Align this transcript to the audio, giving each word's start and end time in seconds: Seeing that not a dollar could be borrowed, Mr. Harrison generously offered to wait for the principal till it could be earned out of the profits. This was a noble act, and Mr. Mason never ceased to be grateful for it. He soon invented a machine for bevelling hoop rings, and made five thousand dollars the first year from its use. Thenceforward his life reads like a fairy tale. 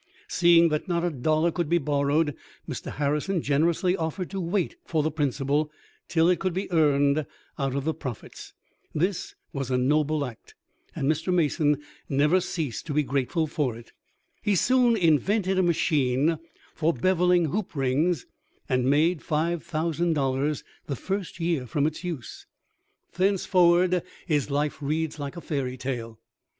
Seeing 0.27 0.69
that 0.69 0.87
not 0.87 1.03
a 1.03 1.11
dollar 1.11 1.51
could 1.51 1.69
be 1.69 1.77
borrowed, 1.77 2.35
Mr. 2.67 2.93
Harrison 2.93 3.39
generously 3.43 3.95
offered 3.95 4.31
to 4.31 4.41
wait 4.41 4.75
for 4.83 5.03
the 5.03 5.11
principal 5.11 5.69
till 6.07 6.27
it 6.27 6.39
could 6.39 6.53
be 6.55 6.71
earned 6.71 7.23
out 7.59 7.75
of 7.75 7.83
the 7.85 7.93
profits. 7.93 8.51
This 8.95 9.35
was 9.53 9.69
a 9.69 9.77
noble 9.77 10.25
act, 10.25 10.55
and 10.95 11.07
Mr. 11.07 11.31
Mason 11.31 11.77
never 12.09 12.41
ceased 12.41 12.87
to 12.87 12.95
be 12.95 13.03
grateful 13.03 13.45
for 13.45 13.77
it. 13.77 13.91
He 14.41 14.55
soon 14.55 14.97
invented 14.97 15.59
a 15.59 15.61
machine 15.61 16.39
for 16.73 16.95
bevelling 16.95 17.45
hoop 17.51 17.75
rings, 17.75 18.25
and 18.67 18.85
made 18.89 19.21
five 19.21 19.61
thousand 19.63 20.13
dollars 20.13 20.63
the 20.87 20.95
first 20.95 21.39
year 21.39 21.67
from 21.67 21.85
its 21.85 22.03
use. 22.03 22.47
Thenceforward 23.13 24.01
his 24.25 24.49
life 24.49 24.79
reads 24.81 25.19
like 25.19 25.37
a 25.37 25.41
fairy 25.41 25.77
tale. 25.77 26.19